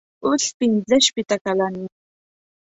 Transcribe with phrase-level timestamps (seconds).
[0.25, 1.89] اوس پنځه شپېته کلن یم.